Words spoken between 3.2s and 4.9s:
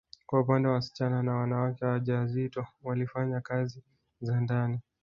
kazi za ndani